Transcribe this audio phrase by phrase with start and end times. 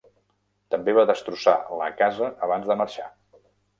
[0.75, 3.07] També va destrossar la casa abans de marxar.